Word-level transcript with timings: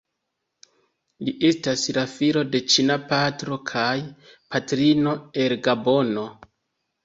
Li 1.27 1.33
estas 1.49 1.83
la 1.99 2.07
filo 2.15 2.43
de 2.55 2.63
ĉina 2.77 2.97
patro 3.13 3.61
kaj 3.75 3.87
patrino 4.29 5.17
el 5.47 5.59
Gabono. 5.71 6.29